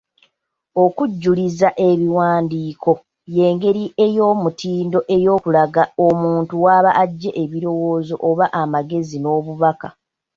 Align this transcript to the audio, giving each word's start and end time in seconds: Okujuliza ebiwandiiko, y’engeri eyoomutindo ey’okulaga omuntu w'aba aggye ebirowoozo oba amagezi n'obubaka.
Okujuliza 0.83 1.67
ebiwandiiko, 1.89 2.91
y’engeri 3.35 3.83
eyoomutindo 4.05 4.99
ey’okulaga 5.15 5.83
omuntu 6.07 6.53
w'aba 6.63 6.91
aggye 7.03 7.31
ebirowoozo 7.43 8.15
oba 8.29 8.45
amagezi 8.61 9.17
n'obubaka. 9.19 9.87